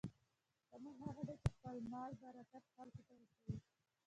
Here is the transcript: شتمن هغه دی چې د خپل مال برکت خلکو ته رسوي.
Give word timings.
شتمن 0.61 0.95
هغه 1.05 1.21
دی 1.27 1.35
چې 1.41 1.47
د 1.49 1.51
خپل 1.57 1.75
مال 1.91 2.11
برکت 2.23 2.63
خلکو 2.75 3.01
ته 3.07 3.13
رسوي. 3.23 3.57